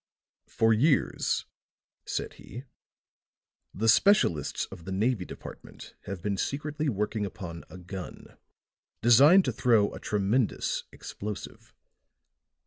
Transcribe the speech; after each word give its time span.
"For 0.47 0.73
years," 0.73 1.45
said 2.07 2.33
he, 2.33 2.63
"the 3.71 3.87
specialists 3.87 4.65
of 4.71 4.85
the 4.85 4.91
Navy 4.91 5.25
Department 5.25 5.93
have 6.05 6.23
been 6.23 6.37
secretly 6.37 6.89
working 6.89 7.23
upon 7.23 7.65
a 7.69 7.77
gun 7.77 8.35
designed 9.03 9.45
to 9.45 9.51
throw 9.51 9.93
a 9.93 9.99
tremendous 9.99 10.85
explosive. 10.91 11.75